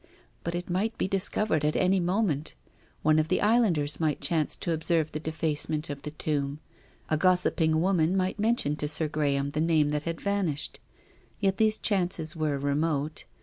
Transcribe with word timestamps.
But 0.43 0.55
it 0.55 0.67
might 0.67 0.97
be 0.97 1.07
discovered 1.07 1.63
at 1.63 1.75
any 1.75 1.99
moment. 1.99 2.55
One 3.03 3.19
of 3.19 3.27
the 3.27 3.39
islanders 3.39 3.99
might 3.99 4.19
chance 4.19 4.55
to 4.55 4.71
observe 4.71 5.11
the 5.11 5.19
defacement 5.19 5.91
of 5.91 6.01
the 6.01 6.09
tomb. 6.09 6.59
A 7.11 7.17
gossip 7.17 7.61
ing 7.61 7.79
woman 7.79 8.17
might 8.17 8.39
mention 8.39 8.75
to 8.77 8.87
Sir 8.87 9.07
Graham 9.07 9.51
the 9.51 9.61
name 9.61 9.89
that 9.89 10.05
had 10.05 10.19
vanished. 10.19 10.79
Yet 11.39 11.57
these 11.57 11.77
chances 11.77 12.35
were 12.35 12.57
remote. 12.57 13.25